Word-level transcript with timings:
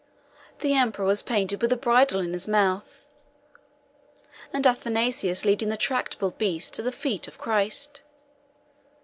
The 0.61 0.73
emperor 0.73 1.05
was 1.05 1.21
painted 1.21 1.61
with 1.61 1.71
a 1.71 1.77
bridle 1.77 2.21
in 2.21 2.33
his 2.33 2.47
mouth, 2.47 3.05
and 4.51 4.65
Athanasius 4.65 5.45
leading 5.45 5.69
the 5.69 5.77
tractable 5.77 6.31
beast 6.31 6.73
to 6.73 6.81
the 6.81 6.91
feet 6.91 7.27
of 7.27 7.37
Christ. 7.37 8.01